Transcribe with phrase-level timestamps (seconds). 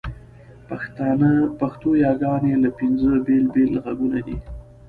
[1.59, 4.37] پښتو یاګاني پینځه بېل بېل ږغونه دي.